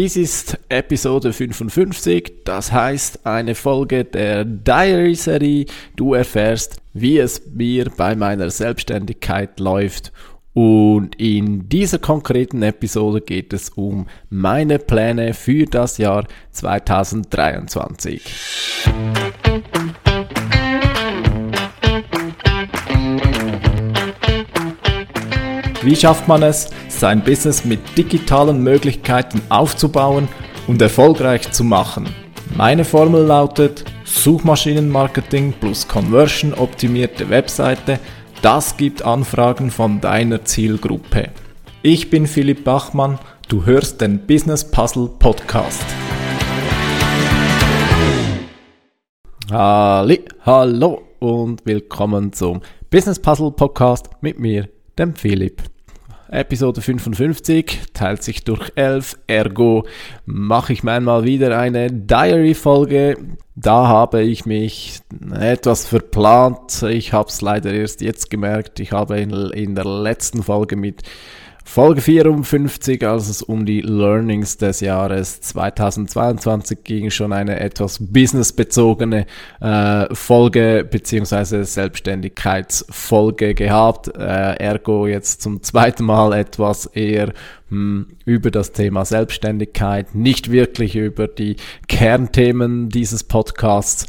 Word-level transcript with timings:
Dies 0.00 0.16
ist 0.16 0.58
Episode 0.70 1.30
55, 1.30 2.44
das 2.46 2.72
heißt 2.72 3.26
eine 3.26 3.54
Folge 3.54 4.06
der 4.06 4.46
Diary-Serie. 4.46 5.66
Du 5.94 6.14
erfährst, 6.14 6.78
wie 6.94 7.18
es 7.18 7.42
mir 7.52 7.90
bei 7.94 8.16
meiner 8.16 8.48
Selbstständigkeit 8.48 9.60
läuft. 9.60 10.10
Und 10.54 11.16
in 11.20 11.68
dieser 11.68 11.98
konkreten 11.98 12.62
Episode 12.62 13.20
geht 13.20 13.52
es 13.52 13.68
um 13.68 14.06
meine 14.30 14.78
Pläne 14.78 15.34
für 15.34 15.66
das 15.66 15.98
Jahr 15.98 16.26
2023. 16.52 18.22
Wie 25.82 25.96
schafft 25.96 26.28
man 26.28 26.42
es, 26.42 26.70
sein 27.00 27.24
Business 27.24 27.64
mit 27.64 27.80
digitalen 27.96 28.62
Möglichkeiten 28.62 29.40
aufzubauen 29.48 30.28
und 30.66 30.82
erfolgreich 30.82 31.50
zu 31.50 31.64
machen? 31.64 32.06
Meine 32.56 32.84
Formel 32.84 33.24
lautet 33.24 33.84
Suchmaschinenmarketing 34.04 35.54
plus 35.58 35.88
Conversion 35.88 36.52
optimierte 36.52 37.30
Webseite. 37.30 37.98
Das 38.42 38.76
gibt 38.76 39.02
Anfragen 39.02 39.70
von 39.70 40.02
deiner 40.02 40.44
Zielgruppe. 40.44 41.30
Ich 41.80 42.10
bin 42.10 42.26
Philipp 42.26 42.64
Bachmann, 42.64 43.18
du 43.48 43.64
hörst 43.64 44.02
den 44.02 44.26
Business 44.26 44.70
Puzzle 44.70 45.08
Podcast. 45.18 45.82
Halli, 49.50 50.20
hallo 50.44 51.00
und 51.18 51.64
willkommen 51.64 52.34
zum 52.34 52.60
Business 52.90 53.18
Puzzle 53.18 53.52
Podcast 53.52 54.10
mit 54.20 54.38
mir, 54.38 54.68
dem 54.98 55.14
Philipp. 55.14 55.62
Episode 56.30 56.80
55 56.80 57.92
teilt 57.92 58.22
sich 58.22 58.44
durch 58.44 58.70
11, 58.76 59.18
ergo 59.26 59.84
mache 60.26 60.72
ich 60.72 60.82
mal 60.82 61.24
wieder 61.24 61.58
eine 61.58 61.88
Diary-Folge. 61.90 63.16
Da 63.56 63.88
habe 63.88 64.22
ich 64.22 64.46
mich 64.46 65.00
etwas 65.32 65.86
verplant. 65.86 66.82
Ich 66.82 67.12
habe 67.12 67.28
es 67.28 67.40
leider 67.40 67.72
erst 67.72 68.00
jetzt 68.00 68.30
gemerkt. 68.30 68.80
Ich 68.80 68.92
habe 68.92 69.18
in, 69.20 69.30
in 69.50 69.74
der 69.74 69.84
letzten 69.84 70.42
Folge 70.42 70.76
mit 70.76 71.02
Folge 71.72 72.00
54, 72.00 73.06
als 73.06 73.28
es 73.28 73.42
um 73.42 73.64
die 73.64 73.80
Learnings 73.80 74.56
des 74.56 74.80
Jahres 74.80 75.40
2022 75.40 76.82
ging, 76.82 77.10
schon 77.10 77.32
eine 77.32 77.60
etwas 77.60 78.00
businessbezogene 78.00 79.24
äh, 79.60 80.12
Folge 80.12 80.84
beziehungsweise 80.90 81.64
Selbstständigkeitsfolge 81.64 83.54
gehabt. 83.54 84.08
Äh, 84.08 84.54
ergo 84.54 85.06
jetzt 85.06 85.42
zum 85.42 85.62
zweiten 85.62 86.06
Mal 86.06 86.32
etwas 86.32 86.86
eher 86.86 87.28
mh, 87.28 87.34
hm, 87.68 88.06
über 88.24 88.50
das 88.50 88.72
Thema 88.72 89.04
Selbstständigkeit, 89.04 90.12
nicht 90.16 90.50
wirklich 90.50 90.96
über 90.96 91.28
die 91.28 91.54
Kernthemen 91.86 92.88
dieses 92.88 93.22
Podcasts 93.22 94.08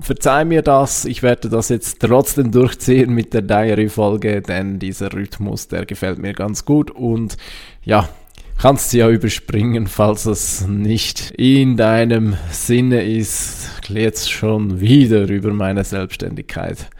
verzeih 0.00 0.44
mir 0.44 0.62
das, 0.62 1.04
ich 1.04 1.22
werde 1.22 1.48
das 1.48 1.68
jetzt 1.68 2.00
trotzdem 2.00 2.50
durchziehen 2.50 3.12
mit 3.12 3.34
der 3.34 3.42
Diary-Folge, 3.42 4.42
denn 4.42 4.78
dieser 4.78 5.12
Rhythmus, 5.12 5.68
der 5.68 5.86
gefällt 5.86 6.18
mir 6.18 6.32
ganz 6.32 6.64
gut 6.64 6.90
und 6.90 7.36
ja, 7.82 8.08
kannst 8.58 8.92
du 8.92 8.98
ja 8.98 9.08
überspringen, 9.08 9.86
falls 9.86 10.26
es 10.26 10.66
nicht 10.66 11.30
in 11.32 11.76
deinem 11.76 12.36
Sinne 12.50 13.04
ist, 13.04 13.70
jetzt 13.88 14.30
schon 14.30 14.80
wieder 14.80 15.28
über 15.28 15.52
meine 15.52 15.84
Selbstständigkeit 15.84 16.90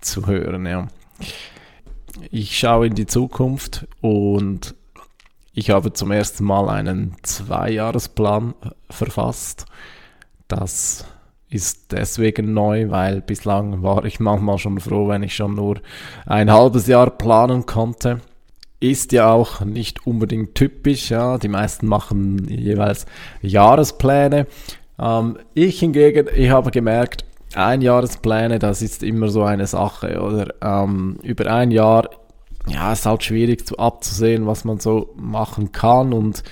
zu 0.00 0.26
hören, 0.26 0.66
ja. 0.66 0.88
Ich 2.30 2.58
schaue 2.58 2.88
in 2.88 2.94
die 2.94 3.06
Zukunft 3.06 3.86
und 4.00 4.74
ich 5.52 5.70
habe 5.70 5.92
zum 5.92 6.10
ersten 6.10 6.44
Mal 6.44 6.68
einen 6.68 7.16
Zweijahresplan 7.22 8.54
verfasst. 8.90 9.66
Das 10.46 11.04
ist 11.50 11.92
deswegen 11.92 12.52
neu, 12.52 12.90
weil 12.90 13.20
bislang 13.20 13.82
war 13.82 14.04
ich 14.04 14.20
manchmal 14.20 14.58
schon 14.58 14.80
froh, 14.80 15.08
wenn 15.08 15.22
ich 15.22 15.34
schon 15.34 15.54
nur 15.54 15.80
ein 16.26 16.52
halbes 16.52 16.86
Jahr 16.86 17.10
planen 17.10 17.64
konnte. 17.66 18.20
Ist 18.80 19.12
ja 19.12 19.32
auch 19.32 19.62
nicht 19.62 20.06
unbedingt 20.06 20.54
typisch, 20.54 21.10
ja. 21.10 21.38
Die 21.38 21.48
meisten 21.48 21.86
machen 21.86 22.46
jeweils 22.48 23.06
Jahrespläne. 23.42 24.46
Ähm, 24.98 25.38
ich 25.54 25.80
hingegen, 25.80 26.28
ich 26.34 26.50
habe 26.50 26.70
gemerkt, 26.70 27.24
ein 27.54 27.80
Jahrespläne, 27.80 28.58
das 28.58 28.82
ist 28.82 29.02
immer 29.02 29.28
so 29.28 29.42
eine 29.42 29.66
Sache, 29.66 30.20
oder? 30.20 30.54
Ähm, 30.62 31.18
über 31.22 31.50
ein 31.50 31.70
Jahr, 31.70 32.10
ja, 32.68 32.92
ist 32.92 33.06
halt 33.06 33.24
schwierig 33.24 33.66
zu 33.66 33.78
abzusehen, 33.78 34.46
was 34.46 34.64
man 34.64 34.78
so 34.78 35.14
machen 35.16 35.72
kann 35.72 36.12
und 36.12 36.42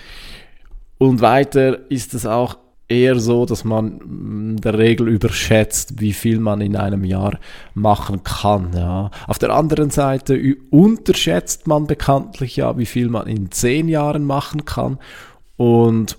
und 0.98 1.20
weiter 1.20 1.90
ist 1.90 2.14
es 2.14 2.24
auch 2.24 2.56
eher 2.88 3.18
so, 3.18 3.46
dass 3.46 3.64
man 3.64 4.00
in 4.00 4.56
der 4.56 4.78
Regel 4.78 5.08
überschätzt, 5.08 6.00
wie 6.00 6.12
viel 6.12 6.38
man 6.38 6.60
in 6.60 6.76
einem 6.76 7.04
Jahr 7.04 7.38
machen 7.74 8.22
kann. 8.22 8.70
Ja. 8.74 9.10
Auf 9.26 9.38
der 9.38 9.50
anderen 9.50 9.90
Seite 9.90 10.56
unterschätzt 10.70 11.66
man 11.66 11.86
bekanntlich 11.86 12.56
ja, 12.56 12.78
wie 12.78 12.86
viel 12.86 13.08
man 13.08 13.26
in 13.26 13.50
zehn 13.50 13.88
Jahren 13.88 14.24
machen 14.24 14.64
kann. 14.64 14.98
Und 15.56 16.16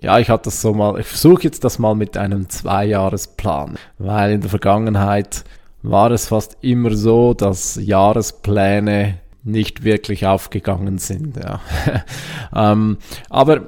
ja, 0.00 0.18
ich 0.20 0.30
hatte 0.30 0.44
das 0.44 0.62
so 0.62 0.72
mal, 0.72 1.00
ich 1.00 1.06
versuche 1.06 1.42
jetzt 1.42 1.64
das 1.64 1.78
mal 1.80 1.96
mit 1.96 2.16
einem 2.16 2.48
Zweijahresplan, 2.48 3.76
weil 3.98 4.32
in 4.32 4.40
der 4.40 4.50
Vergangenheit 4.50 5.44
war 5.82 6.10
es 6.12 6.28
fast 6.28 6.58
immer 6.60 6.94
so, 6.94 7.34
dass 7.34 7.76
Jahrespläne 7.76 9.18
nicht 9.42 9.82
wirklich 9.82 10.26
aufgegangen 10.26 10.98
sind. 10.98 11.36
Ja. 11.36 11.60
ähm, 12.72 12.98
aber 13.28 13.62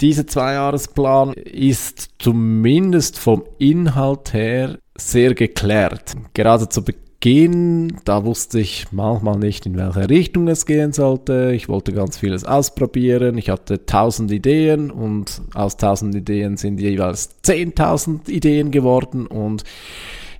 dieser 0.00 0.26
Zweijahresplan 0.26 1.32
ist 1.32 2.10
zumindest 2.18 3.18
vom 3.18 3.44
Inhalt 3.58 4.32
her 4.32 4.78
sehr 4.96 5.34
geklärt. 5.34 6.14
Gerade 6.34 6.68
zu 6.68 6.82
Beginn, 6.84 7.98
da 8.04 8.24
wusste 8.24 8.60
ich 8.60 8.86
manchmal 8.92 9.38
nicht, 9.38 9.66
in 9.66 9.76
welche 9.76 10.08
Richtung 10.08 10.46
es 10.46 10.66
gehen 10.66 10.92
sollte. 10.92 11.52
Ich 11.52 11.68
wollte 11.68 11.92
ganz 11.92 12.18
vieles 12.18 12.44
ausprobieren. 12.44 13.38
Ich 13.38 13.50
hatte 13.50 13.86
tausend 13.86 14.30
Ideen 14.30 14.90
und 14.90 15.42
aus 15.54 15.76
tausend 15.76 16.14
Ideen 16.14 16.56
sind 16.56 16.80
jeweils 16.80 17.42
zehntausend 17.42 18.28
Ideen 18.28 18.70
geworden 18.70 19.26
und 19.26 19.64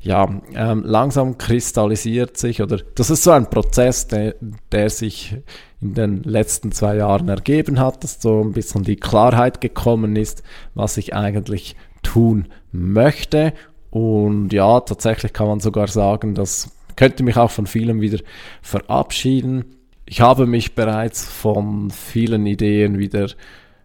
ja, 0.01 0.29
ähm, 0.55 0.83
langsam 0.85 1.39
kristallisiert 1.39 2.37
sich 2.37 2.63
oder 2.63 2.79
das 2.95 3.11
ist 3.11 3.25
so 3.25 3.33
ein 3.33 3.51
Prozess, 3.51 4.07
der, 4.07 4.35
der 4.71 4.91
sich 4.91 5.37
in 5.81 5.95
den 5.95 6.23
letzten 6.23 6.73
zwei 6.73 6.97
Jahren 6.97 7.29
ergeben 7.29 7.81
hat, 7.81 8.05
dass 8.05 8.21
so 8.21 8.41
ein 8.41 8.53
bisschen 8.53 8.85
die 8.85 8.97
Klarheit 8.97 9.61
gekommen 9.61 10.17
ist, 10.17 10.43
was 10.75 10.97
ich 10.97 11.15
eigentlich 11.15 11.77
tun 12.03 12.49
möchte. 12.73 13.53
Und 13.91 14.53
ja, 14.53 14.81
tatsächlich 14.81 15.33
kann 15.33 15.49
man 15.49 15.61
sogar 15.61 15.89
sagen, 15.89 16.35
das 16.35 16.71
könnte 16.97 17.23
mich 17.23 17.37
auch 17.37 17.51
von 17.51 17.67
vielem 17.67 18.01
wieder 18.01 18.19
verabschieden. 18.61 19.65
Ich 20.05 20.21
habe 20.21 20.47
mich 20.47 20.75
bereits 20.75 21.25
von 21.25 21.91
vielen 21.91 22.47
Ideen 22.47 22.99
wieder 22.99 23.29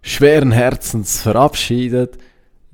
schweren 0.02 0.52
Herzens 0.52 1.22
verabschiedet. 1.22 2.18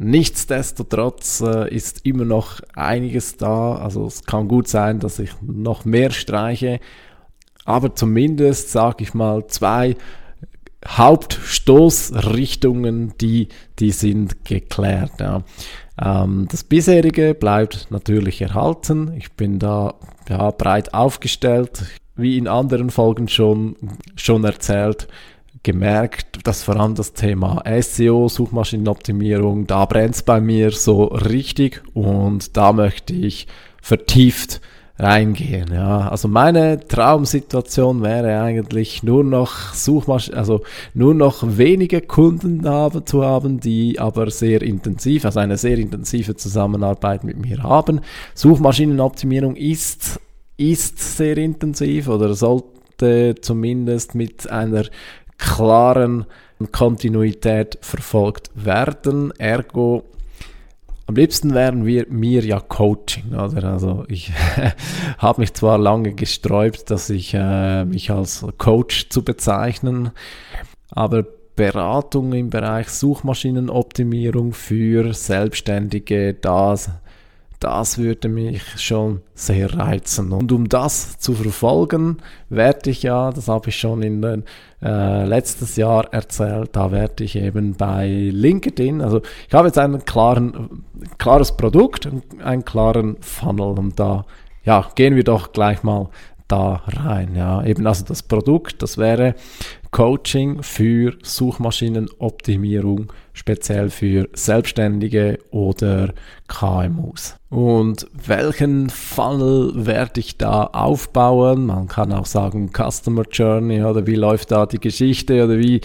Nichtsdestotrotz 0.01 1.41
äh, 1.41 1.75
ist 1.75 2.05
immer 2.05 2.23
noch 2.23 2.61
einiges 2.73 3.35
da. 3.35 3.75
Also 3.75 4.05
es 4.05 4.23
kann 4.23 4.47
gut 4.47 4.69
sein, 4.69 4.99
dass 4.99 5.19
ich 5.19 5.31
noch 5.41 5.83
mehr 5.83 6.11
streiche. 6.11 6.79
Aber 7.65 7.93
zumindest, 7.93 8.71
sage 8.71 9.03
ich 9.03 9.13
mal, 9.13 9.45
zwei 9.47 9.97
Hauptstoßrichtungen, 10.88 13.15
die, 13.19 13.49
die 13.79 13.91
sind 13.91 14.45
geklärt. 14.45 15.19
Ja. 15.19 15.43
Ähm, 16.01 16.47
das 16.49 16.63
bisherige 16.63 17.35
bleibt 17.35 17.88
natürlich 17.89 18.41
erhalten. 18.41 19.11
Ich 19.17 19.33
bin 19.33 19.59
da 19.59 19.95
ja, 20.29 20.51
breit 20.51 20.93
aufgestellt, 20.93 21.83
wie 22.15 22.38
in 22.38 22.47
anderen 22.47 22.89
Folgen 22.89 23.27
schon, 23.27 23.75
schon 24.15 24.45
erzählt 24.45 25.09
gemerkt, 25.63 26.45
dass 26.47 26.63
vor 26.63 26.77
allem 26.77 26.95
das 26.95 27.13
Thema 27.13 27.63
SEO, 27.81 28.29
Suchmaschinenoptimierung, 28.29 29.67
da 29.67 29.85
brennt 29.85 30.15
es 30.15 30.23
bei 30.23 30.39
mir 30.39 30.71
so 30.71 31.06
richtig 31.06 31.81
und 31.94 32.56
da 32.56 32.71
möchte 32.73 33.13
ich 33.13 33.47
vertieft 33.81 34.61
reingehen. 34.97 35.71
Ja, 35.73 36.09
also 36.09 36.27
meine 36.27 36.85
Traumsituation 36.85 38.03
wäre 38.03 38.41
eigentlich 38.41 39.01
nur 39.03 39.23
noch 39.23 39.73
Suchmaschinen, 39.73 40.38
also 40.38 40.61
nur 40.94 41.13
noch 41.13 41.44
wenige 41.45 42.01
Kunden 42.01 42.67
haben, 42.67 43.05
zu 43.05 43.23
haben, 43.23 43.59
die 43.59 43.97
aber 44.00 44.29
sehr 44.29 44.62
intensiv, 44.62 45.25
also 45.25 45.39
eine 45.39 45.57
sehr 45.57 45.77
intensive 45.77 46.35
Zusammenarbeit 46.35 47.23
mit 47.23 47.39
mir 47.39 47.63
haben. 47.63 48.01
Suchmaschinenoptimierung 48.35 49.55
ist 49.55 50.19
ist 50.59 51.00
sehr 51.00 51.38
intensiv 51.38 52.09
oder 52.09 52.33
sollte 52.33 53.35
zumindest 53.39 54.13
mit 54.13 54.50
einer 54.51 54.83
klaren 55.39 56.25
Kontinuität 56.71 57.80
verfolgt 57.81 58.51
werden. 58.53 59.31
Ergo, 59.39 60.03
am 61.07 61.15
liebsten 61.15 61.56
wären 61.56 61.86
wir 61.88 62.06
mir 62.09 62.45
ja 62.45 62.59
Coaching, 62.59 63.33
oder? 63.33 63.63
Also 63.63 64.06
ich 64.09 64.31
habe 65.18 65.41
mich 65.41 65.53
zwar 65.56 65.80
lange 65.80 66.13
gesträubt, 66.13 66.91
dass 66.91 67.09
ich 67.09 67.33
äh, 67.33 67.83
mich 67.86 68.12
als 68.12 68.45
Coach 68.59 69.09
zu 69.09 69.24
bezeichnen, 69.24 70.12
aber 70.91 71.25
Beratung 71.56 72.33
im 72.33 72.50
Bereich 72.50 72.89
Suchmaschinenoptimierung 72.89 74.53
für 74.53 75.13
Selbstständige, 75.13 76.36
das 76.36 76.91
das 77.59 77.97
würde 77.97 78.29
mich 78.29 78.63
schon 78.81 79.21
sehr 79.33 79.77
reizen. 79.77 80.31
Und 80.31 80.51
um 80.51 80.69
das 80.69 81.17
zu 81.19 81.33
verfolgen, 81.33 82.17
werde 82.50 82.89
ich 82.89 83.03
ja, 83.03 83.31
das 83.31 83.47
habe 83.47 83.69
ich 83.69 83.77
schon 83.77 84.01
in 84.01 84.21
den, 84.21 84.44
äh, 84.81 85.25
letztes 85.25 85.75
Jahr 85.75 86.13
erzählt, 86.13 86.69
da 86.73 86.91
werde 86.91 87.23
ich 87.23 87.35
eben 87.35 87.73
bei 87.73 88.07
LinkedIn, 88.07 89.01
also 89.01 89.21
ich 89.47 89.53
habe 89.53 89.67
jetzt 89.67 89.77
ein 89.77 90.06
klaren, 90.06 90.85
klares 91.17 91.57
Produkt, 91.57 92.07
einen 92.41 92.63
klaren 92.63 93.17
Funnel 93.19 93.77
und 93.77 94.00
da 94.00 94.25
ja, 94.63 94.88
gehen 94.95 95.15
wir 95.15 95.23
doch 95.23 95.51
gleich 95.51 95.83
mal 95.83 96.09
da 96.47 96.81
rein. 96.88 97.35
Ja, 97.35 97.63
eben 97.63 97.85
also 97.88 98.03
das 98.05 98.23
Produkt, 98.23 98.81
das 98.81 98.97
wäre 98.97 99.35
Coaching 99.91 100.62
für 100.62 101.18
Suchmaschinenoptimierung, 101.24 103.12
speziell 103.33 103.89
für 103.89 104.30
Selbstständige 104.33 105.39
oder 105.50 106.13
KMUs. 106.47 107.38
Und 107.50 108.06
welchen 108.13 108.91
Funnel 108.91 109.71
werde 109.88 110.19
ich 110.19 110.38
da 110.38 110.65
aufbauen? 110.65 111.65
Man 111.65 111.88
kann 111.88 112.13
auch 112.13 112.27
sagen 112.27 112.69
Customer 112.71 113.24
Journey 113.31 113.83
oder 113.83 114.06
wie 114.06 114.15
läuft 114.15 114.51
da 114.51 114.68
die 114.68 114.80
Geschichte 114.80 115.44
oder 115.44 115.57
wie 115.57 115.81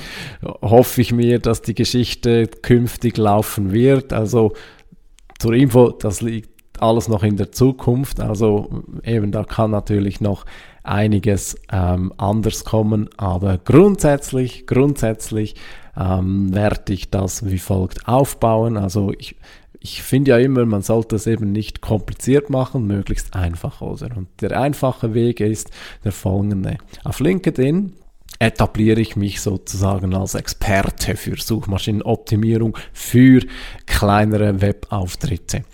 hoffe 0.61 1.01
ich 1.01 1.13
mir, 1.13 1.39
dass 1.39 1.63
die 1.63 1.75
Geschichte 1.75 2.47
künftig 2.47 3.17
laufen 3.17 3.73
wird. 3.73 4.13
Also 4.13 4.53
zur 5.39 5.55
Info, 5.55 5.91
das 5.91 6.21
liegt 6.21 6.51
alles 6.79 7.09
noch 7.09 7.23
in 7.23 7.37
der 7.37 7.53
Zukunft. 7.53 8.21
Also 8.21 8.83
eben 9.03 9.33
da 9.33 9.45
kann 9.45 9.71
natürlich 9.71 10.21
noch 10.21 10.45
einiges 10.85 11.57
ähm, 11.73 12.13
anders 12.19 12.65
kommen, 12.65 13.09
aber 13.17 13.59
grundsätzlich, 13.59 14.67
grundsätzlich 14.67 15.57
ähm, 15.97 16.55
werde 16.55 16.93
ich 16.93 17.11
das 17.11 17.47
wie 17.47 17.59
folgt 17.59 18.07
aufbauen. 18.07 18.77
Also 18.77 19.13
ich, 19.19 19.37
ich 19.81 20.03
finde 20.03 20.33
ja 20.33 20.39
immer, 20.39 20.65
man 20.67 20.83
sollte 20.83 21.17
es 21.17 21.27
eben 21.27 21.53
nicht 21.53 21.81
kompliziert 21.81 22.51
machen, 22.51 22.87
möglichst 22.87 23.35
einfach, 23.35 23.81
oder? 23.81 24.17
Und 24.17 24.29
der 24.41 24.61
einfache 24.61 25.15
Weg 25.15 25.41
ist 25.41 25.71
der 26.05 26.13
folgende. 26.13 26.79
Auf 27.03 27.21
LinkedIn 27.21 27.95
etabliere 28.39 29.01
ich 29.01 29.17
mich 29.17 29.41
sozusagen 29.41 30.15
als 30.15 30.35
Experte 30.35 31.17
für 31.17 31.37
Suchmaschinenoptimierung 31.37 32.77
für 32.93 33.41
kleinere 33.87 34.61
Webauftritte. 34.61 35.65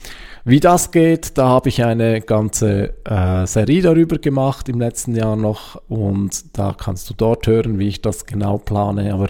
Wie 0.44 0.60
das 0.60 0.90
geht, 0.90 1.36
da 1.36 1.48
habe 1.48 1.68
ich 1.68 1.84
eine 1.84 2.20
ganze 2.22 2.94
äh, 3.04 3.46
Serie 3.46 3.82
darüber 3.82 4.18
gemacht 4.18 4.68
im 4.68 4.80
letzten 4.80 5.14
Jahr 5.14 5.36
noch 5.36 5.80
und 5.88 6.56
da 6.56 6.74
kannst 6.76 7.10
du 7.10 7.14
dort 7.14 7.46
hören, 7.46 7.78
wie 7.78 7.88
ich 7.88 8.00
das 8.00 8.24
genau 8.24 8.56
plane. 8.56 9.12
Aber 9.12 9.28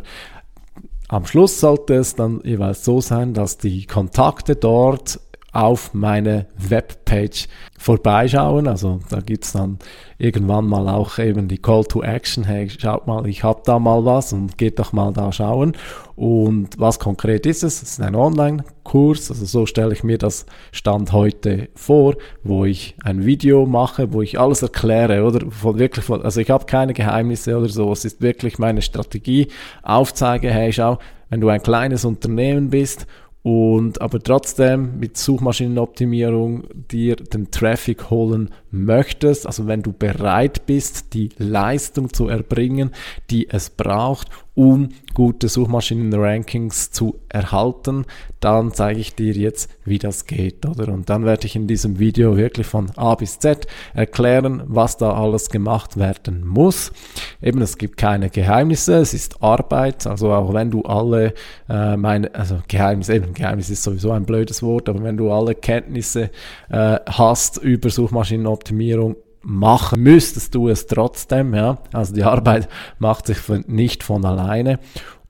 am 1.09 1.27
Schluss 1.27 1.59
sollte 1.59 1.95
es 1.95 2.15
dann 2.15 2.41
jeweils 2.45 2.85
so 2.85 3.01
sein, 3.01 3.35
dass 3.35 3.59
die 3.59 3.87
Kontakte 3.87 4.55
dort 4.55 5.19
auf 5.52 5.94
meine 5.94 6.47
Webpage 6.56 7.49
vorbeischauen. 7.79 8.69
Also 8.69 9.00
da 9.08 9.20
gibt's 9.20 9.52
dann 9.52 9.79
irgendwann 10.19 10.67
mal 10.67 10.88
auch 10.88 11.19
eben 11.19 11.49
die 11.49 11.58
Call 11.58 11.85
to 11.85 12.02
Action. 12.02 12.44
Hey, 12.44 12.69
schaut 12.69 13.06
mal, 13.06 13.26
ich 13.26 13.43
habe 13.43 13.62
da 13.64 13.79
mal 13.79 14.05
was 14.05 14.32
und 14.32 14.58
geht 14.58 14.79
doch 14.79 14.93
mal 14.93 15.12
da 15.12 15.32
schauen. 15.32 15.76
Und 16.14 16.79
was 16.79 16.99
konkret 16.99 17.47
ist 17.47 17.64
es? 17.64 17.82
Es 17.82 17.93
ist 17.93 18.00
ein 18.02 18.14
Online-Kurs. 18.14 19.31
Also 19.31 19.47
so 19.47 19.67
stelle 19.67 19.94
ich 19.94 20.05
mir 20.05 20.19
das 20.19 20.44
Stand 20.73 21.12
heute 21.12 21.69
vor, 21.75 22.17
wo 22.44 22.64
ich 22.67 22.94
ein 23.02 23.25
Video 23.25 23.64
mache, 23.64 24.12
wo 24.12 24.20
ich 24.20 24.38
alles 24.38 24.62
erkläre 24.62 25.25
oder 25.25 25.50
von 25.50 25.79
wirklich 25.79 26.05
von, 26.05 26.23
also 26.23 26.41
ich 26.41 26.50
habe 26.50 26.67
keine 26.67 26.93
Geheimnisse 26.93 27.56
oder 27.56 27.69
so. 27.69 27.91
Es 27.93 28.05
ist 28.05 28.20
wirklich 28.20 28.58
meine 28.58 28.82
Strategie. 28.82 29.49
Aufzeige, 29.82 30.50
hey, 30.50 30.73
schau, 30.73 30.99
wenn 31.31 31.41
du 31.41 31.49
ein 31.49 31.62
kleines 31.62 32.05
Unternehmen 32.05 32.70
bist 32.70 33.06
und 33.42 34.02
aber 34.02 34.20
trotzdem 34.20 34.98
mit 34.98 35.16
Suchmaschinenoptimierung 35.16 36.64
dir 36.90 37.16
den 37.16 37.50
Traffic 37.50 38.10
holen 38.10 38.50
möchtest, 38.70 39.46
also 39.46 39.66
wenn 39.66 39.82
du 39.82 39.92
bereit 39.92 40.66
bist, 40.66 41.14
die 41.14 41.31
Leistung 41.38 42.12
zu 42.12 42.28
erbringen, 42.28 42.90
die 43.31 43.48
es 43.48 43.70
braucht, 43.70 44.28
um 44.61 44.91
gute 45.15 45.49
Suchmaschinen-Rankings 45.49 46.91
zu 46.91 47.19
erhalten, 47.31 48.05
dann 48.41 48.75
zeige 48.75 49.01
ich 49.01 49.15
dir 49.15 49.33
jetzt, 49.33 49.71
wie 49.87 49.99
das 49.99 50.27
geht, 50.27 50.67
oder? 50.67 50.93
Und 50.93 51.09
dann 51.09 51.25
werde 51.25 51.47
ich 51.47 51.57
in 51.57 51.67
diesem 51.67 51.99
Video 51.99 52.37
wirklich 52.37 52.67
von 52.67 52.91
A 52.97 53.15
bis 53.15 53.39
Z 53.39 53.67
erklären, 53.95 54.62
was 54.67 54.99
da 54.99 55.15
alles 55.15 55.49
gemacht 55.49 55.97
werden 55.97 56.47
muss. 56.47 56.93
Eben, 57.41 57.62
es 57.62 57.79
gibt 57.79 57.97
keine 57.97 58.29
Geheimnisse, 58.29 58.97
es 58.97 59.15
ist 59.15 59.43
Arbeit, 59.43 60.07
also 60.07 60.31
auch 60.31 60.53
wenn 60.53 60.71
du 60.71 60.83
alle 60.83 61.33
äh, 61.71 61.97
meine, 61.97 62.35
also 62.35 62.59
Geheimnis, 62.69 63.09
eben 63.09 63.33
Geheimnis 63.33 63.71
ist 63.71 63.83
sowieso 63.83 64.12
ein 64.12 64.27
blödes 64.27 64.62
Wort, 64.62 64.91
aber 64.91 65.03
wenn 65.03 65.17
du 65.17 65.33
alle 65.33 65.55
Kenntnisse 65.55 66.29
äh, 66.69 66.99
hast 67.07 67.57
über 67.57 67.89
Suchmaschinenoptimierung, 67.89 69.17
machen 69.42 70.02
müsstest 70.02 70.54
du 70.54 70.69
es 70.69 70.87
trotzdem, 70.87 71.54
ja. 71.54 71.78
Also 71.92 72.14
die 72.14 72.25
Arbeit 72.25 72.69
macht 72.98 73.26
sich 73.26 73.38
von, 73.38 73.64
nicht 73.66 74.02
von 74.02 74.25
alleine. 74.25 74.78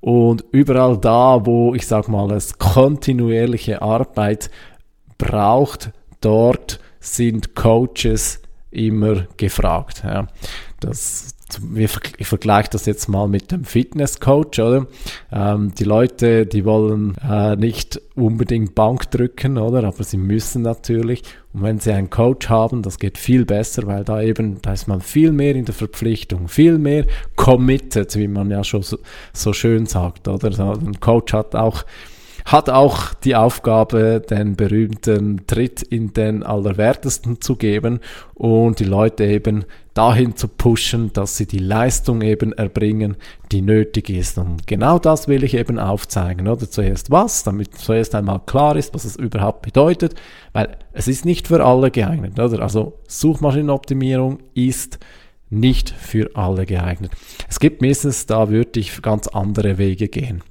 Und 0.00 0.44
überall 0.52 0.98
da, 0.98 1.44
wo 1.44 1.74
ich 1.74 1.86
sag 1.86 2.08
mal, 2.08 2.30
es 2.32 2.58
kontinuierliche 2.58 3.82
Arbeit 3.82 4.50
braucht, 5.18 5.90
dort 6.20 6.80
sind 7.00 7.54
Coaches 7.54 8.40
immer 8.70 9.26
gefragt. 9.36 10.02
Ja. 10.04 10.26
Das 10.80 11.34
ich 11.75 12.26
vergleiche 12.26 12.70
das 12.70 12.87
jetzt 12.87 13.08
mal 13.08 13.29
mit 13.29 13.50
dem 13.52 13.64
Fitnesscoach, 13.64 14.58
oder? 14.61 14.87
Ähm, 15.32 15.73
die 15.79 15.85
Leute, 15.85 16.47
die 16.47 16.64
wollen 16.64 17.17
äh, 17.19 17.56
nicht 17.56 18.00
unbedingt 18.14 18.75
Bank 18.75 19.11
drücken, 19.11 19.58
oder? 19.58 19.85
Aber 19.85 20.05
sie 20.05 20.17
müssen 20.17 20.62
natürlich. 20.62 21.23
Und 21.52 21.62
wenn 21.62 21.81
sie 21.81 21.93
einen 21.93 22.11
Coach 22.11 22.49
haben, 22.49 22.82
das 22.82 22.99
geht 22.99 23.19
viel 23.19 23.44
besser, 23.44 23.87
weil 23.87 24.05
da 24.05 24.23
eben, 24.23 24.62
da 24.62 24.73
ist 24.73 24.87
man 24.87 25.00
viel 25.00 25.32
mehr 25.32 25.56
in 25.56 25.64
der 25.64 25.75
Verpflichtung, 25.75 26.49
viel 26.49 26.79
mehr 26.79 27.06
committed, 27.37 28.14
wie 28.17 28.29
man 28.29 28.50
ja 28.50 28.62
schon 28.62 28.82
so, 28.82 28.99
so 29.32 29.53
schön 29.53 29.87
sagt, 29.87 30.29
oder? 30.29 30.50
ein 30.50 31.00
Coach 31.00 31.32
hat 31.32 31.55
auch 31.56 31.85
hat 32.50 32.69
auch 32.69 33.14
die 33.14 33.37
Aufgabe, 33.37 34.20
den 34.29 34.56
berühmten 34.56 35.47
Tritt 35.47 35.82
in 35.82 36.12
den 36.12 36.43
Allerwertesten 36.43 37.41
zu 37.41 37.55
geben 37.55 38.00
und 38.35 38.81
die 38.81 38.85
Leute 38.85 39.25
eben 39.25 39.64
dahin 39.94 40.35
zu 40.35 40.49
pushen, 40.49 41.12
dass 41.12 41.37
sie 41.37 41.47
die 41.47 41.58
Leistung 41.58 42.23
eben 42.23 42.52
erbringen, 42.52 43.17
die 43.52 43.62
nötig 43.62 44.11
ist. 44.11 44.37
Und 44.37 44.67
genau 44.67 44.99
das 44.99 45.29
will 45.29 45.44
ich 45.44 45.55
eben 45.55 45.79
aufzeigen, 45.79 46.49
oder? 46.49 46.69
Zuerst 46.69 47.12
was, 47.12 47.44
damit 47.44 47.76
zuerst 47.76 48.17
einmal 48.17 48.41
klar 48.46 48.74
ist, 48.74 48.94
was 48.94 49.05
es 49.05 49.15
überhaupt 49.15 49.63
bedeutet, 49.63 50.15
weil 50.53 50.77
es 50.93 51.06
ist 51.06 51.24
nicht 51.24 51.46
für 51.46 51.65
alle 51.65 51.93
geeignet, 51.93 52.36
oder? 52.41 52.63
Also 52.63 52.98
Suchmaschinenoptimierung 53.06 54.39
ist 54.55 54.98
nicht 55.51 55.91
für 55.91 56.34
alle 56.34 56.67
geeignet. 56.67 57.13
Es 57.48 57.60
gibt 57.60 57.79
Business, 57.79 58.27
da 58.27 58.48
würde 58.51 58.81
ich 58.81 59.03
ganz 59.03 59.29
andere 59.29 59.79
Wege 59.79 60.08
gehen. 60.08 60.43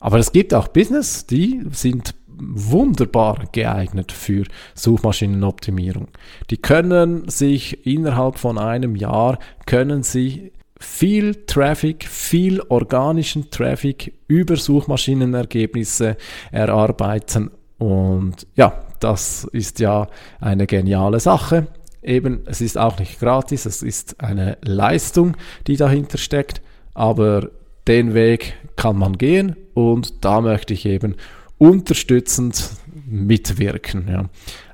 Aber 0.00 0.18
es 0.18 0.32
gibt 0.32 0.54
auch 0.54 0.68
Business, 0.68 1.26
die 1.26 1.62
sind 1.70 2.14
wunderbar 2.40 3.44
geeignet 3.52 4.12
für 4.12 4.44
Suchmaschinenoptimierung. 4.74 6.08
Die 6.48 6.56
können 6.56 7.28
sich 7.28 7.86
innerhalb 7.86 8.38
von 8.38 8.58
einem 8.58 8.96
Jahr, 8.96 9.38
können 9.66 10.02
sie 10.02 10.52
viel 10.78 11.44
Traffic, 11.44 12.04
viel 12.04 12.62
organischen 12.68 13.50
Traffic 13.50 14.14
über 14.26 14.56
Suchmaschinenergebnisse 14.56 16.16
erarbeiten. 16.50 17.50
Und 17.76 18.46
ja, 18.54 18.82
das 19.00 19.44
ist 19.52 19.78
ja 19.80 20.08
eine 20.40 20.66
geniale 20.66 21.20
Sache. 21.20 21.66
Eben, 22.02 22.40
es 22.46 22.62
ist 22.62 22.78
auch 22.78 22.98
nicht 22.98 23.20
gratis, 23.20 23.66
es 23.66 23.82
ist 23.82 24.22
eine 24.22 24.56
Leistung, 24.62 25.36
die 25.66 25.76
dahinter 25.76 26.16
steckt, 26.16 26.62
aber 26.94 27.50
den 27.86 28.14
Weg 28.14 28.54
kann 28.76 28.96
man 28.96 29.18
gehen 29.18 29.56
und 29.74 30.24
da 30.24 30.40
möchte 30.40 30.74
ich 30.74 30.86
eben 30.86 31.16
unterstützend 31.58 32.70
mitwirken. 33.06 34.06
Ja. 34.08 34.24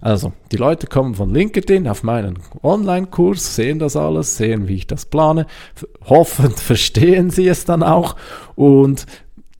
Also, 0.00 0.32
die 0.52 0.56
Leute 0.56 0.86
kommen 0.86 1.14
von 1.14 1.32
LinkedIn 1.34 1.88
auf 1.88 2.02
meinen 2.02 2.38
Online-Kurs, 2.62 3.56
sehen 3.56 3.78
das 3.78 3.96
alles, 3.96 4.36
sehen, 4.36 4.68
wie 4.68 4.76
ich 4.76 4.86
das 4.86 5.06
plane, 5.06 5.46
hoffend 6.04 6.60
verstehen 6.60 7.30
sie 7.30 7.48
es 7.48 7.64
dann 7.64 7.82
auch 7.82 8.16
und 8.54 9.06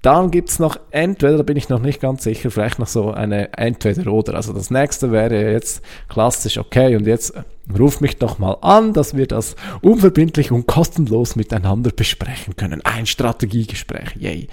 dann 0.07 0.31
gibt 0.31 0.51
es 0.51 0.61
noch 0.61 0.79
entweder, 0.93 1.37
da 1.37 1.43
bin 1.43 1.57
ich 1.57 1.69
noch 1.69 1.81
nicht 1.81 2.01
ganz 2.01 2.23
sicher, 2.23 2.53
vielleicht 2.53 2.79
noch 2.79 2.87
so 2.87 3.11
eine 3.11 3.53
Entweder-Oder. 3.59 4.35
Also 4.35 4.53
das 4.53 4.71
nächste 4.71 5.11
wäre 5.11 5.51
jetzt 5.51 5.83
klassisch, 6.09 6.59
okay, 6.59 6.95
und 6.95 7.09
jetzt 7.09 7.35
ruf 7.77 8.01
mich 8.01 8.17
doch 8.17 8.39
mal 8.39 8.57
an, 8.61 8.93
dass 8.93 9.17
wir 9.17 9.27
das 9.27 9.57
unverbindlich 9.83 10.53
und 10.53 10.69
kostenlos 10.69 11.35
miteinander 11.35 11.91
besprechen 11.91 12.55
können. 12.55 12.83
Ein 12.85 13.07
Strategiegespräch, 13.07 14.15
yay. 14.15 14.47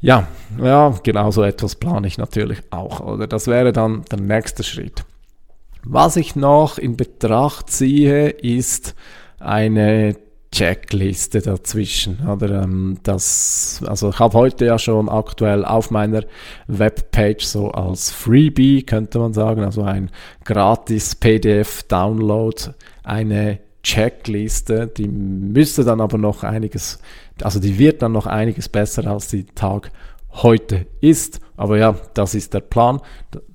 Ja, 0.00 0.28
ja, 0.62 0.94
genau 1.02 1.32
so 1.32 1.42
etwas 1.42 1.74
plane 1.74 2.06
ich 2.06 2.16
natürlich 2.16 2.60
auch, 2.70 3.00
oder? 3.00 3.26
Das 3.26 3.48
wäre 3.48 3.72
dann 3.72 4.04
der 4.12 4.20
nächste 4.20 4.62
Schritt. 4.62 5.04
Was 5.82 6.14
ich 6.14 6.36
noch 6.36 6.78
in 6.78 6.96
Betracht 6.96 7.70
ziehe, 7.70 8.28
ist 8.28 8.94
eine 9.40 10.14
Checkliste 10.56 11.42
dazwischen. 11.42 12.26
Oder 12.26 12.62
ähm, 12.62 12.96
das, 13.02 13.82
also 13.86 14.08
ich 14.08 14.18
habe 14.18 14.38
heute 14.38 14.64
ja 14.64 14.78
schon 14.78 15.10
aktuell 15.10 15.66
auf 15.66 15.90
meiner 15.90 16.22
Webpage 16.66 17.44
so 17.44 17.72
als 17.72 18.10
Freebie 18.10 18.82
könnte 18.82 19.18
man 19.18 19.34
sagen, 19.34 19.64
also 19.64 19.82
ein 19.82 20.10
gratis 20.44 21.14
PDF-Download, 21.14 22.70
eine 23.02 23.58
Checkliste, 23.82 24.86
die 24.86 25.08
müsste 25.08 25.84
dann 25.84 26.00
aber 26.00 26.16
noch 26.16 26.42
einiges, 26.42 27.00
also 27.42 27.60
die 27.60 27.78
wird 27.78 28.00
dann 28.00 28.12
noch 28.12 28.26
einiges 28.26 28.70
besser 28.70 29.06
als 29.06 29.28
die 29.28 29.44
Tag 29.44 29.90
heute 30.42 30.86
ist. 31.00 31.40
Aber 31.56 31.78
ja, 31.78 31.94
das 32.14 32.34
ist 32.34 32.52
der 32.52 32.60
Plan. 32.60 33.00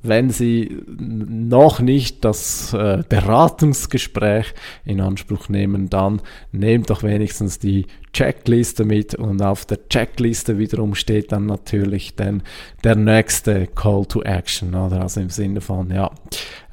Wenn 0.02 0.32
Sie 0.32 0.84
noch 0.88 1.80
nicht 1.80 2.26
das 2.26 2.74
äh, 2.74 3.04
Beratungsgespräch 3.08 4.54
in 4.86 5.02
Anspruch 5.02 5.50
nehmen, 5.50 5.90
dann 5.90 6.22
nehmt 6.52 6.90
doch 6.90 7.04
wenigstens 7.04 7.60
die 7.60 7.86
Checkliste 8.12 8.86
mit 8.86 9.14
und 9.14 9.42
auf 9.44 9.66
der 9.66 9.88
Checkliste 9.88 10.58
wiederum 10.58 10.96
steht 10.96 11.32
dann 11.32 11.46
natürlich 11.46 12.16
dann 12.16 12.42
der 12.84 12.96
nächste 12.96 13.68
Call 13.68 14.06
to 14.06 14.24
Action, 14.24 14.74
oder? 14.74 15.02
Also 15.02 15.22
im 15.22 15.30
Sinne 15.30 15.62
von, 15.62 15.92
ja, 15.92 16.10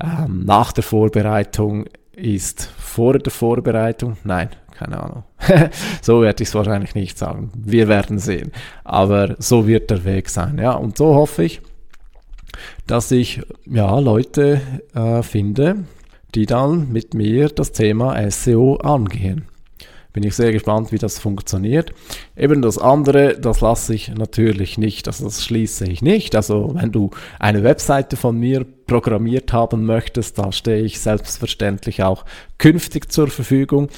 ähm, 0.03 0.45
nach 0.47 0.73
der 0.73 0.83
Vorbereitung 0.83 1.87
ist 2.13 2.65
vor 2.79 3.19
der 3.19 3.31
Vorbereitung, 3.31 4.17
nein, 4.25 4.49
keine 4.79 5.03
Ahnung. 5.03 5.25
so 6.03 6.23
werde 6.23 6.43
ich 6.43 6.49
es 6.49 6.55
wahrscheinlich 6.55 6.95
nicht 6.95 7.19
sagen. 7.19 7.51
Wir 7.55 7.89
werden 7.89 8.19
sehen. 8.19 8.53
Aber 8.85 9.35
so 9.39 9.67
wird 9.67 9.91
der 9.91 10.05
Weg 10.05 10.29
sein. 10.31 10.59
Ja, 10.59 10.73
und 10.73 10.97
so 10.97 11.15
hoffe 11.15 11.45
ich, 11.45 11.61
dass 12.87 13.11
ich 13.11 13.43
ja 13.67 13.99
Leute 13.99 14.61
äh, 14.95 15.23
finde, 15.23 15.85
die 16.35 16.47
dann 16.47 16.93
mit 16.93 17.15
mir 17.15 17.49
das 17.49 17.73
Thema 17.73 18.31
SEO 18.31 18.77
angehen. 18.77 19.47
Bin 20.13 20.23
ich 20.23 20.35
sehr 20.35 20.53
gespannt, 20.53 20.91
wie 20.91 20.99
das 20.99 21.19
funktioniert. 21.19 21.93
Eben 22.37 22.63
das 22.63 22.79
andere, 22.79 23.39
das 23.39 23.61
lasse 23.61 23.95
ich 23.95 24.09
natürlich 24.09 24.79
nicht, 24.79 25.07
also 25.07 25.25
das 25.25 25.45
schließe 25.45 25.85
ich 25.85 26.03
nicht. 26.03 26.35
Also 26.35 26.73
wenn 26.75 26.91
du 26.91 27.11
eine 27.39 27.63
Webseite 27.63 28.17
von 28.17 28.39
mir 28.39 28.67
programmiert 28.87 29.53
haben 29.53 29.85
möchtest, 29.85 30.39
da 30.39 30.51
stehe 30.51 30.83
ich 30.83 30.99
selbstverständlich 30.99 32.03
auch 32.03 32.25
künftig 32.57 33.13
zur 33.13 33.29
Verfügung. 33.29 33.91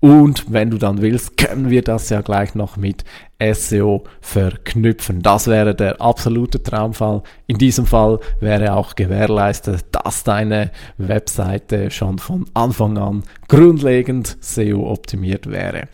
Und 0.00 0.52
wenn 0.52 0.70
du 0.70 0.78
dann 0.78 1.02
willst, 1.02 1.36
können 1.36 1.70
wir 1.70 1.82
das 1.82 2.08
ja 2.08 2.20
gleich 2.20 2.54
noch 2.54 2.76
mit 2.76 3.04
SEO 3.52 4.04
verknüpfen. 4.20 5.22
Das 5.22 5.48
wäre 5.48 5.74
der 5.74 6.00
absolute 6.00 6.62
Traumfall. 6.62 7.22
In 7.48 7.58
diesem 7.58 7.84
Fall 7.84 8.20
wäre 8.40 8.74
auch 8.74 8.94
gewährleistet, 8.94 9.86
dass 9.90 10.22
deine 10.22 10.70
Webseite 10.98 11.90
schon 11.90 12.20
von 12.20 12.46
Anfang 12.54 12.96
an 12.96 13.24
grundlegend 13.48 14.36
SEO 14.40 14.88
optimiert 14.88 15.50
wäre. 15.50 15.88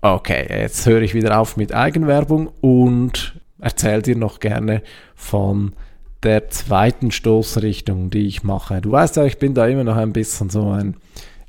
Okay, 0.00 0.46
jetzt 0.48 0.86
höre 0.86 1.02
ich 1.02 1.14
wieder 1.14 1.38
auf 1.38 1.58
mit 1.58 1.74
Eigenwerbung 1.74 2.50
und 2.62 3.34
erzähl 3.58 4.00
dir 4.00 4.16
noch 4.16 4.40
gerne 4.40 4.82
von 5.14 5.72
der 6.22 6.48
zweiten 6.48 7.10
Stoßrichtung, 7.10 8.08
die 8.08 8.26
ich 8.26 8.42
mache. 8.42 8.80
Du 8.80 8.90
weißt 8.90 9.16
ja, 9.16 9.24
ich 9.24 9.38
bin 9.38 9.52
da 9.52 9.66
immer 9.66 9.84
noch 9.84 9.96
ein 9.96 10.14
bisschen 10.14 10.48
so 10.48 10.70
ein 10.70 10.96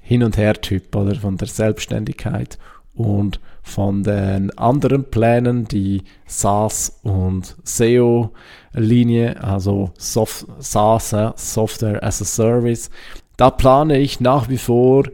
hin- 0.05 0.23
und 0.23 0.37
Her-Typ 0.37 0.95
oder 0.95 1.15
von 1.15 1.35
der 1.37 1.47
Selbstständigkeit 1.47 2.59
und 2.93 3.39
von 3.63 4.03
den 4.03 4.55
anderen 4.57 5.05
Plänen, 5.05 5.67
die 5.67 6.03
SaaS 6.27 6.99
und 7.01 7.55
SEO-Linie, 7.63 9.43
also 9.43 9.91
Soft 9.97 10.45
SaaS, 10.59 11.15
Software 11.35 12.03
as 12.03 12.21
a 12.21 12.25
Service. 12.25 12.91
Da 13.35 13.49
plane 13.49 13.97
ich 13.97 14.19
nach 14.19 14.47
wie 14.47 14.59
vor 14.59 15.05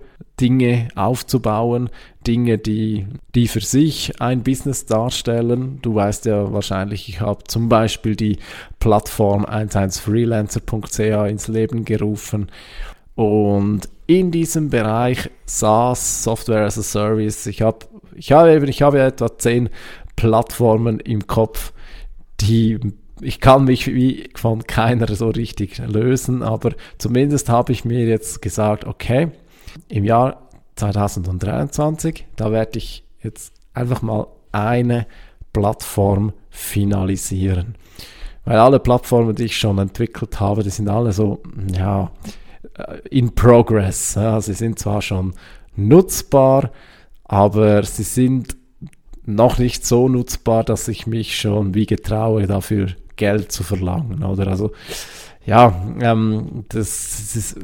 Dinge 0.41 0.89
aufzubauen, 0.95 1.89
Dinge, 2.27 2.57
die, 2.57 3.07
die 3.33 3.47
für 3.47 3.61
sich 3.61 4.19
ein 4.19 4.43
Business 4.43 4.85
darstellen. 4.85 5.79
Du 5.81 5.95
weißt 5.95 6.25
ja 6.25 6.51
wahrscheinlich, 6.51 7.07
ich 7.07 7.21
habe 7.21 7.45
zum 7.45 7.69
Beispiel 7.69 8.17
die 8.17 8.39
Plattform 8.79 9.45
11freelancer.ca 9.45 11.27
ins 11.27 11.47
Leben 11.47 11.85
gerufen 11.85 12.51
und 13.15 13.87
in 14.19 14.29
diesem 14.31 14.69
Bereich 14.69 15.29
SaaS, 15.45 16.23
Software 16.23 16.65
as 16.65 16.77
a 16.77 16.83
Service, 16.83 17.45
ich 17.45 17.61
habe 17.61 17.85
ich 18.13 18.33
habe 18.33 18.51
eben, 18.53 18.67
ich 18.67 18.81
habe 18.81 18.99
etwa 18.99 19.37
zehn 19.37 19.69
Plattformen 20.17 20.99
im 20.99 21.27
Kopf, 21.27 21.71
die 22.41 22.77
ich 23.21 23.39
kann 23.39 23.65
mich 23.65 23.87
wie 23.87 24.29
von 24.35 24.63
keiner 24.63 25.13
so 25.15 25.29
richtig 25.29 25.77
lösen, 25.77 26.43
aber 26.43 26.71
zumindest 26.97 27.49
habe 27.49 27.71
ich 27.71 27.85
mir 27.85 28.05
jetzt 28.05 28.41
gesagt, 28.41 28.85
okay, 28.85 29.29
im 29.87 30.03
Jahr 30.03 30.49
2023, 30.75 32.25
da 32.35 32.51
werde 32.51 32.79
ich 32.79 33.05
jetzt 33.21 33.53
einfach 33.73 34.01
mal 34.01 34.27
eine 34.51 35.05
Plattform 35.53 36.33
finalisieren. 36.49 37.75
Weil 38.43 38.57
alle 38.57 38.79
Plattformen, 38.79 39.35
die 39.35 39.45
ich 39.45 39.57
schon 39.57 39.77
entwickelt 39.77 40.39
habe, 40.39 40.63
die 40.63 40.71
sind 40.71 40.89
alle 40.89 41.13
so, 41.13 41.43
ja, 41.77 42.11
in 43.09 43.33
progress. 43.33 44.15
Ja, 44.15 44.39
sie 44.41 44.53
sind 44.53 44.79
zwar 44.79 45.01
schon 45.01 45.33
nutzbar, 45.75 46.71
aber 47.23 47.83
sie 47.83 48.03
sind 48.03 48.57
noch 49.25 49.57
nicht 49.57 49.85
so 49.85 50.09
nutzbar, 50.09 50.63
dass 50.63 50.87
ich 50.87 51.07
mich 51.07 51.39
schon 51.39 51.73
wie 51.73 51.85
getraue, 51.85 52.47
dafür 52.47 52.87
Geld 53.15 53.51
zu 53.51 53.63
verlangen. 53.63 54.23
Oder 54.23 54.47
also, 54.47 54.71
ja, 55.45 55.79
ähm, 56.01 56.65
das, 56.69 57.35
ist, 57.35 57.57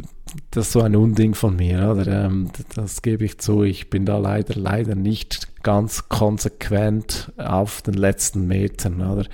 das 0.52 0.68
ist 0.68 0.72
so 0.74 0.82
ein 0.82 0.96
Unding 0.96 1.34
von 1.34 1.56
mir. 1.56 1.90
Oder? 1.92 2.26
Ähm, 2.26 2.50
das 2.76 3.02
gebe 3.02 3.26
ich 3.26 3.40
zu. 3.40 3.64
Ich 3.64 3.90
bin 3.90 4.06
da 4.06 4.18
leider, 4.18 4.56
leider 4.56 4.96
nicht 4.96 5.64
ganz 5.64 6.10
konsequent 6.10 7.32
auf 7.38 7.82
den 7.82 7.96
letzten 7.96 8.48
Metern. 8.48 9.02
Oder? 9.02 9.26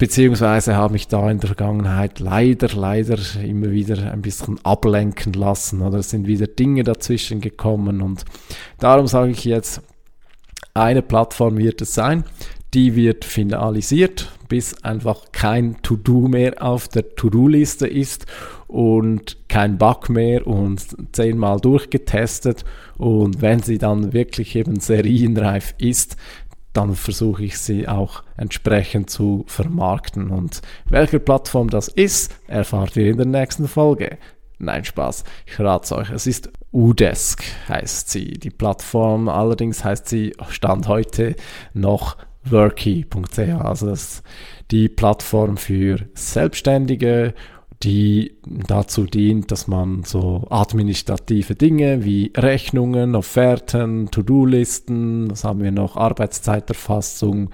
Beziehungsweise 0.00 0.76
habe 0.76 0.96
ich 0.96 1.08
da 1.08 1.30
in 1.30 1.40
der 1.40 1.48
Vergangenheit 1.48 2.20
leider, 2.20 2.68
leider 2.68 3.18
immer 3.44 3.70
wieder 3.70 4.10
ein 4.10 4.22
bisschen 4.22 4.58
ablenken 4.64 5.34
lassen 5.34 5.82
oder? 5.82 5.98
Es 5.98 6.08
sind 6.08 6.26
wieder 6.26 6.46
Dinge 6.46 6.84
dazwischen 6.84 7.42
gekommen 7.42 8.00
und 8.00 8.24
darum 8.78 9.06
sage 9.06 9.32
ich 9.32 9.44
jetzt, 9.44 9.82
eine 10.72 11.02
Plattform 11.02 11.58
wird 11.58 11.82
es 11.82 11.92
sein, 11.92 12.24
die 12.72 12.96
wird 12.96 13.26
finalisiert, 13.26 14.32
bis 14.48 14.82
einfach 14.84 15.32
kein 15.32 15.82
To-Do 15.82 16.28
mehr 16.28 16.62
auf 16.62 16.88
der 16.88 17.14
To-Do-Liste 17.14 17.86
ist 17.86 18.24
und 18.68 19.36
kein 19.48 19.76
Bug 19.76 20.08
mehr 20.08 20.46
und 20.46 20.80
zehnmal 21.12 21.60
durchgetestet. 21.60 22.64
Und 22.96 23.42
wenn 23.42 23.60
sie 23.60 23.76
dann 23.76 24.14
wirklich 24.14 24.56
eben 24.56 24.80
serienreif 24.80 25.74
ist, 25.76 26.16
dann 26.72 26.94
versuche 26.94 27.44
ich 27.44 27.58
sie 27.58 27.88
auch 27.88 28.22
entsprechend 28.36 29.10
zu 29.10 29.44
vermarkten. 29.46 30.30
Und 30.30 30.62
welche 30.88 31.20
Plattform 31.20 31.68
das 31.70 31.88
ist, 31.88 32.34
erfahrt 32.46 32.96
ihr 32.96 33.10
in 33.10 33.16
der 33.16 33.26
nächsten 33.26 33.68
Folge. 33.68 34.18
Nein, 34.58 34.84
Spaß, 34.84 35.24
ich 35.46 35.58
rate 35.58 35.96
euch. 35.96 36.10
Es 36.10 36.26
ist 36.26 36.50
Udesk, 36.72 37.42
heißt 37.68 38.10
sie. 38.10 38.32
Die 38.32 38.50
Plattform 38.50 39.28
allerdings 39.28 39.84
heißt 39.84 40.08
sie 40.08 40.34
Stand 40.50 40.86
heute 40.86 41.34
noch 41.72 42.16
worky.ch. 42.44 43.38
Also 43.38 43.86
das 43.86 44.02
ist 44.02 44.22
die 44.70 44.88
Plattform 44.88 45.56
für 45.56 46.08
Selbstständige 46.14 47.34
die 47.82 48.36
dazu 48.44 49.04
dient, 49.04 49.50
dass 49.50 49.66
man 49.66 50.04
so 50.04 50.46
administrative 50.50 51.54
Dinge 51.54 52.04
wie 52.04 52.30
Rechnungen, 52.36 53.14
Offerten, 53.14 54.10
To-Do-Listen, 54.10 55.28
das 55.28 55.44
haben 55.44 55.62
wir 55.62 55.70
noch, 55.70 55.96
Arbeitszeiterfassung, 55.96 57.50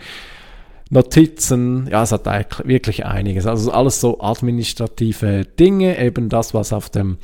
Notizen, 0.88 1.88
ja, 1.90 2.04
es 2.04 2.12
hat 2.12 2.26
wirklich 2.66 3.04
einiges. 3.04 3.46
Also 3.46 3.72
alles 3.72 4.00
so 4.00 4.20
administrative 4.20 5.44
Dinge, 5.44 5.98
eben 5.98 6.28
das, 6.28 6.54
was 6.54 6.72
auf 6.72 6.90
dem 6.90 7.18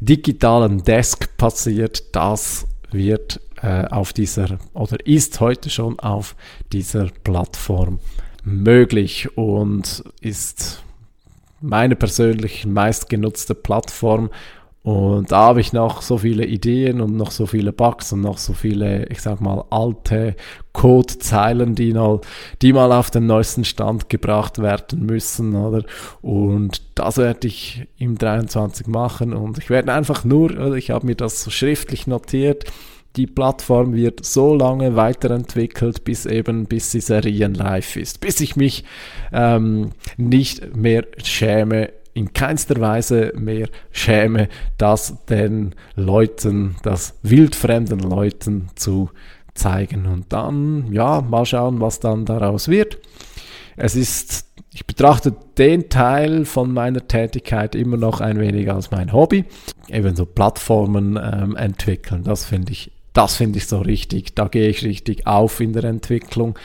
digitalen 0.00 0.82
Desk 0.82 1.36
passiert, 1.38 2.14
das 2.14 2.66
wird 2.90 3.40
äh, 3.62 3.86
auf 3.86 4.12
dieser 4.12 4.58
oder 4.74 4.98
ist 5.06 5.40
heute 5.40 5.70
schon 5.70 5.98
auf 6.00 6.34
dieser 6.72 7.08
Plattform 7.24 8.00
möglich 8.44 9.36
und 9.36 10.04
ist 10.20 10.82
meine 11.60 11.96
persönlich 11.96 12.66
meistgenutzte 12.66 13.54
Plattform. 13.54 14.30
Und 14.82 15.30
da 15.30 15.40
habe 15.40 15.60
ich 15.60 15.74
noch 15.74 16.00
so 16.00 16.16
viele 16.16 16.46
Ideen 16.46 17.02
und 17.02 17.14
noch 17.14 17.32
so 17.32 17.44
viele 17.44 17.70
Bugs 17.70 18.14
und 18.14 18.22
noch 18.22 18.38
so 18.38 18.54
viele, 18.54 19.04
ich 19.08 19.20
sag 19.20 19.42
mal, 19.42 19.64
alte 19.68 20.36
Codezeilen, 20.72 21.74
die 21.74 21.92
mal, 21.92 22.22
die 22.62 22.72
mal 22.72 22.90
auf 22.90 23.10
den 23.10 23.26
neuesten 23.26 23.64
Stand 23.64 24.08
gebracht 24.08 24.58
werden 24.58 25.04
müssen, 25.04 25.54
oder? 25.54 25.84
Und 26.22 26.80
das 26.94 27.18
werde 27.18 27.46
ich 27.46 27.88
im 27.98 28.16
23 28.16 28.86
machen 28.86 29.34
und 29.34 29.58
ich 29.58 29.68
werde 29.68 29.92
einfach 29.92 30.24
nur, 30.24 30.74
ich 30.74 30.90
habe 30.90 31.04
mir 31.04 31.16
das 31.16 31.42
so 31.42 31.50
schriftlich 31.50 32.06
notiert, 32.06 32.64
die 33.16 33.26
Plattform 33.26 33.94
wird 33.94 34.24
so 34.24 34.54
lange 34.54 34.94
weiterentwickelt, 34.96 36.04
bis 36.04 36.26
eben, 36.26 36.66
bis 36.66 36.92
sie 36.92 37.00
serienreif 37.00 37.96
ist, 37.96 38.20
bis 38.20 38.40
ich 38.40 38.56
mich 38.56 38.84
ähm, 39.32 39.90
nicht 40.16 40.76
mehr 40.76 41.04
schäme, 41.22 41.90
in 42.12 42.32
keinster 42.32 42.80
Weise 42.80 43.32
mehr 43.36 43.68
schäme, 43.90 44.48
das 44.78 45.24
den 45.26 45.74
Leuten, 45.94 46.76
das 46.82 47.18
wildfremden 47.22 48.00
Leuten 48.00 48.68
zu 48.74 49.10
zeigen. 49.54 50.06
Und 50.06 50.32
dann, 50.32 50.92
ja, 50.92 51.20
mal 51.20 51.46
schauen, 51.46 51.80
was 51.80 52.00
dann 52.00 52.24
daraus 52.24 52.68
wird. 52.68 52.98
Es 53.76 53.96
ist, 53.96 54.46
ich 54.72 54.86
betrachte 54.86 55.34
den 55.56 55.88
Teil 55.88 56.44
von 56.44 56.72
meiner 56.72 57.06
Tätigkeit 57.06 57.74
immer 57.74 57.96
noch 57.96 58.20
ein 58.20 58.38
wenig 58.38 58.70
als 58.70 58.90
mein 58.90 59.12
Hobby. 59.12 59.44
Eben 59.88 60.14
so 60.16 60.26
Plattformen 60.26 61.18
ähm, 61.22 61.56
entwickeln, 61.56 62.24
das 62.24 62.44
finde 62.44 62.72
ich 62.72 62.92
das 63.12 63.36
finde 63.36 63.58
ich 63.58 63.66
so 63.66 63.78
richtig. 63.78 64.34
Da 64.34 64.48
gehe 64.48 64.68
ich 64.68 64.84
richtig 64.84 65.26
auf 65.26 65.60
in 65.60 65.72
der 65.72 65.84
Entwicklung. 65.84 66.58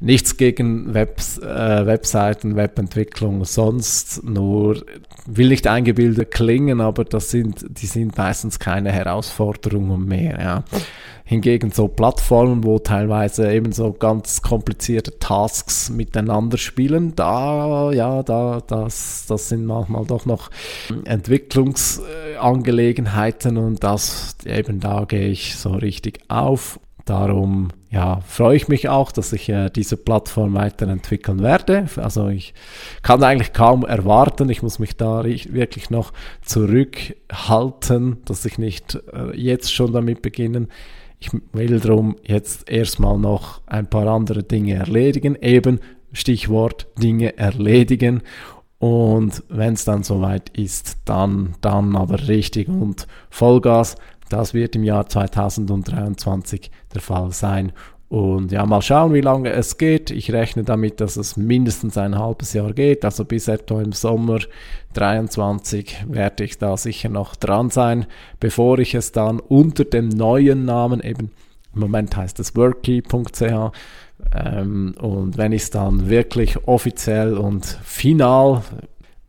Nichts 0.00 0.36
gegen 0.36 0.94
Webs, 0.94 1.38
äh, 1.38 1.86
Webseiten, 1.86 2.56
Webentwicklung 2.56 3.44
sonst, 3.44 4.24
nur 4.24 4.82
will 5.26 5.48
nicht 5.48 5.66
eingebildet 5.66 6.30
klingen, 6.30 6.80
aber 6.80 7.04
das 7.04 7.30
sind, 7.30 7.66
die 7.68 7.86
sind 7.86 8.16
meistens 8.16 8.58
keine 8.58 8.90
Herausforderungen 8.90 10.06
mehr. 10.06 10.38
Ja. 10.40 10.64
Hingegen 11.24 11.70
so 11.70 11.88
Plattformen, 11.88 12.64
wo 12.64 12.78
teilweise 12.78 13.50
eben 13.52 13.72
so 13.72 13.92
ganz 13.92 14.42
komplizierte 14.42 15.18
Tasks 15.18 15.88
miteinander 15.88 16.58
spielen, 16.58 17.14
da, 17.14 17.90
ja, 17.92 18.22
da, 18.22 18.60
das, 18.66 19.24
das 19.28 19.48
sind 19.48 19.64
manchmal 19.64 20.04
doch 20.04 20.26
noch 20.26 20.50
Entwicklungsangelegenheiten 21.04 23.56
und 23.56 23.82
das, 23.84 24.36
eben 24.44 24.80
da 24.80 25.04
gehe 25.04 25.28
ich 25.28 25.56
so 25.56 25.70
richtig 25.82 26.20
auf. 26.28 26.80
Darum 27.04 27.68
ja, 27.90 28.20
freue 28.20 28.56
ich 28.56 28.68
mich 28.68 28.88
auch, 28.88 29.10
dass 29.10 29.32
ich 29.32 29.48
äh, 29.48 29.70
diese 29.70 29.96
Plattform 29.96 30.54
weiterentwickeln 30.54 31.42
werde. 31.42 31.86
Also 31.96 32.28
ich 32.28 32.54
kann 33.02 33.24
eigentlich 33.24 33.52
kaum 33.52 33.84
erwarten. 33.84 34.48
Ich 34.48 34.62
muss 34.62 34.78
mich 34.78 34.96
da 34.96 35.24
wirklich 35.24 35.90
noch 35.90 36.12
zurückhalten, 36.42 38.18
dass 38.24 38.44
ich 38.44 38.56
nicht 38.56 38.98
äh, 39.12 39.36
jetzt 39.36 39.74
schon 39.74 39.92
damit 39.92 40.22
beginnen 40.22 40.68
ich 41.22 41.30
will 41.52 41.78
darum 41.78 42.16
jetzt 42.24 42.68
erstmal 42.68 43.16
noch 43.16 43.60
ein 43.66 43.88
paar 43.88 44.08
andere 44.08 44.42
Dinge 44.42 44.74
erledigen, 44.74 45.36
eben 45.40 45.78
Stichwort 46.12 46.88
Dinge 47.00 47.38
erledigen. 47.38 48.22
Und 48.78 49.44
wenn 49.48 49.74
es 49.74 49.84
dann 49.84 50.02
soweit 50.02 50.48
ist, 50.58 50.98
dann, 51.04 51.54
dann 51.60 51.94
aber 51.94 52.26
richtig 52.26 52.68
und 52.68 53.06
Vollgas. 53.30 53.94
Das 54.32 54.54
wird 54.54 54.74
im 54.76 54.82
Jahr 54.82 55.06
2023 55.06 56.70
der 56.94 57.02
Fall 57.02 57.32
sein. 57.32 57.72
Und 58.08 58.50
ja, 58.50 58.64
mal 58.64 58.80
schauen, 58.80 59.12
wie 59.12 59.20
lange 59.20 59.50
es 59.50 59.76
geht. 59.76 60.10
Ich 60.10 60.32
rechne 60.32 60.64
damit, 60.64 61.00
dass 61.00 61.16
es 61.16 61.36
mindestens 61.36 61.98
ein 61.98 62.18
halbes 62.18 62.54
Jahr 62.54 62.72
geht. 62.72 63.04
Also 63.04 63.26
bis 63.26 63.48
etwa 63.48 63.82
im 63.82 63.92
Sommer 63.92 64.38
23 64.94 66.06
werde 66.08 66.44
ich 66.44 66.56
da 66.56 66.78
sicher 66.78 67.10
noch 67.10 67.36
dran 67.36 67.68
sein, 67.68 68.06
bevor 68.40 68.78
ich 68.78 68.94
es 68.94 69.12
dann 69.12 69.38
unter 69.38 69.84
dem 69.84 70.08
neuen 70.08 70.64
Namen 70.64 71.02
eben, 71.02 71.30
im 71.74 71.80
Moment 71.80 72.16
heißt 72.16 72.40
es 72.40 72.56
worky.ch, 72.56 73.42
ähm, 74.34 74.94
und 74.98 75.36
wenn 75.36 75.52
ich 75.52 75.62
es 75.62 75.70
dann 75.70 76.08
wirklich 76.08 76.66
offiziell 76.66 77.36
und 77.36 77.66
final 77.82 78.62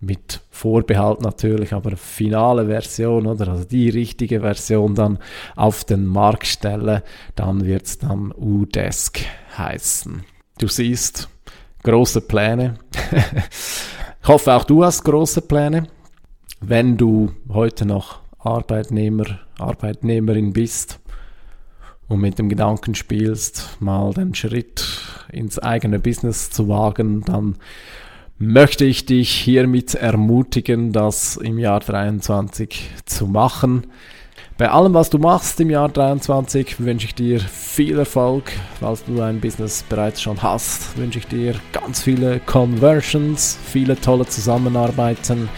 mit 0.05 0.41
Vorbehalt 0.49 1.21
natürlich, 1.21 1.73
aber 1.73 1.95
finale 1.97 2.67
Version 2.67 3.27
oder 3.27 3.49
also 3.49 3.63
die 3.63 3.89
richtige 3.89 4.41
Version 4.41 4.95
dann 4.95 5.19
auf 5.55 5.83
den 5.83 6.05
Markt 6.05 6.47
stelle, 6.47 7.03
dann 7.35 7.65
wird 7.65 7.85
es 7.85 7.99
dann 7.99 8.33
Udesk 8.35 9.21
heißen. 9.57 10.23
Du 10.59 10.67
siehst, 10.67 11.29
große 11.83 12.21
Pläne. 12.21 12.75
ich 14.21 14.27
hoffe 14.27 14.53
auch 14.53 14.63
du 14.63 14.83
hast 14.83 15.03
große 15.03 15.41
Pläne. 15.41 15.87
Wenn 16.61 16.97
du 16.97 17.31
heute 17.49 17.85
noch 17.85 18.19
Arbeitnehmer, 18.39 19.39
Arbeitnehmerin 19.57 20.53
bist 20.53 20.99
und 22.07 22.21
mit 22.21 22.39
dem 22.39 22.49
Gedanken 22.49 22.95
spielst, 22.95 23.77
mal 23.79 24.13
den 24.13 24.35
Schritt 24.35 24.85
ins 25.31 25.59
eigene 25.59 25.99
Business 25.99 26.49
zu 26.49 26.67
wagen, 26.67 27.21
dann 27.25 27.55
möchte 28.47 28.85
ich 28.85 29.05
dich 29.05 29.31
hiermit 29.31 29.95
ermutigen, 29.95 30.91
das 30.91 31.37
im 31.37 31.59
Jahr 31.59 31.79
23 31.79 32.89
zu 33.05 33.27
machen. 33.27 33.87
Bei 34.57 34.69
allem, 34.69 34.93
was 34.93 35.09
du 35.09 35.17
machst 35.17 35.59
im 35.61 35.71
Jahr 35.71 35.89
23, 35.89 36.79
wünsche 36.79 37.07
ich 37.07 37.15
dir 37.15 37.39
viel 37.39 37.97
Erfolg. 37.97 38.51
Falls 38.79 39.03
du 39.03 39.19
ein 39.21 39.39
Business 39.39 39.83
bereits 39.83 40.21
schon 40.21 40.41
hast, 40.43 40.95
wünsche 40.97 41.19
ich 41.19 41.27
dir 41.27 41.55
ganz 41.71 42.03
viele 42.03 42.39
Conversions, 42.39 43.57
viele 43.65 43.99
tolle 43.99 44.27
Zusammenarbeiten. 44.27 45.49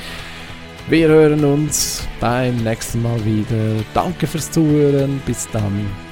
Wir 0.88 1.08
hören 1.08 1.44
uns 1.44 2.08
beim 2.20 2.56
nächsten 2.58 3.02
Mal 3.02 3.24
wieder. 3.26 3.84
Danke 3.94 4.28
fürs 4.28 4.52
Zuhören. 4.52 5.22
Bis 5.26 5.48
dann. 5.52 6.05